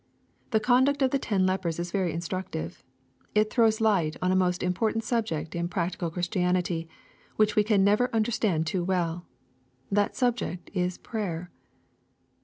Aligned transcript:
The 0.49 0.59
conduct 0.59 1.03
of 1.03 1.11
the 1.11 1.19
ten 1.19 1.45
lepers 1.45 1.77
is 1.77 1.91
very 1.91 2.11
instructive. 2.11 2.83
It 3.35 3.51
throws 3.51 3.79
light 3.79 4.17
on 4.19 4.31
a 4.31 4.35
most 4.35 4.63
important 4.63 5.03
subject 5.03 5.53
in 5.53 5.67
practical 5.67 6.09
Christianity, 6.09 6.89
which 7.35 7.55
we 7.55 7.63
can 7.63 7.83
never 7.83 8.09
understand 8.11 8.65
too 8.65 8.83
welL 8.83 9.27
That 9.91 10.15
subject 10.15 10.71
is 10.73 10.97
prayer. 10.97 11.51